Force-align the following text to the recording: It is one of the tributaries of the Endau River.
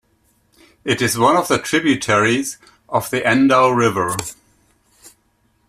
It 0.83 0.99
is 0.99 1.15
one 1.19 1.35
of 1.37 1.47
the 1.47 1.59
tributaries 1.59 2.57
of 2.89 3.11
the 3.11 3.21
Endau 3.21 3.69
River. 3.77 4.15